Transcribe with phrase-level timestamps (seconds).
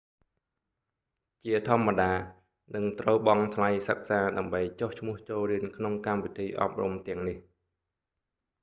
[1.43, 2.11] ជាធម្មតា
[2.75, 7.37] នឹងត្រូវបង់ថ្លៃសិក្សាដើម្បីចុះឈ្មោះចូលរៀនក្នុងកម្មវិធីអប់រំទាំងនេះ